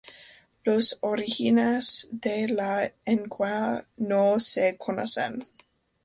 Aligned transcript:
Los 0.63 0.97
orígenes 1.01 2.07
de 2.09 2.47
la 2.47 2.91
lengua 3.05 3.85
no 3.97 4.39
se 4.39 4.75
conocen. 4.75 5.45